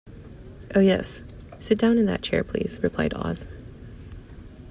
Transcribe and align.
"Oh, 0.73 0.79
yes; 0.79 1.23
sit 1.59 1.77
down 1.77 1.99
in 1.99 2.05
that 2.07 2.23
chair, 2.23 2.43
please," 2.43 2.79
replied 2.81 3.13
Oz. 3.15 3.45